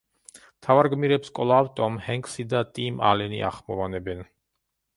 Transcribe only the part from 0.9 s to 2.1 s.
გმირებს კვლავ ტომ